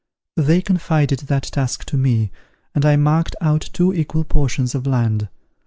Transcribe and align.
They 0.35 0.63
confided 0.63 1.19
that 1.29 1.43
task 1.43 1.85
to 1.85 1.95
me, 1.95 2.31
and 2.73 2.87
I 2.87 2.95
marked 2.95 3.35
out 3.39 3.69
two 3.71 3.93
equal 3.93 4.23
portions 4.23 4.73
of 4.73 4.87
land. 4.87 5.29